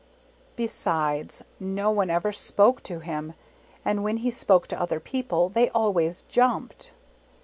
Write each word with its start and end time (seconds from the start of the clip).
Besides 0.55 1.43
no 1.59 1.91
one 1.91 2.09
ever 2.09 2.31
spoke 2.31 2.81
to 2.85 3.01
him, 3.01 3.35
and 3.85 4.03
when 4.03 4.17
he 4.17 4.31
spoke 4.31 4.65
to 4.69 4.81
other 4.81 4.99
people, 4.99 5.47
they 5.49 5.69
always 5.69 6.23
jumped. 6.23 6.91